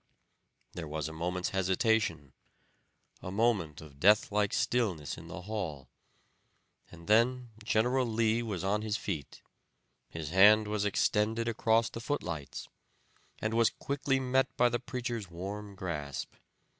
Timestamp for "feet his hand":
8.97-10.67